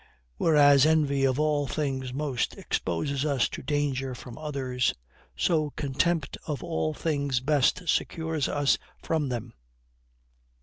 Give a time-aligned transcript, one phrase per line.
[0.37, 4.95] Whereas envy of all things most exposes us to danger from others,
[5.35, 9.53] so contempt of all things best secures us from them.